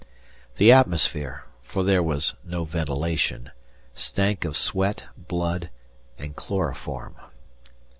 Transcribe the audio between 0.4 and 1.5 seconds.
The atmosphere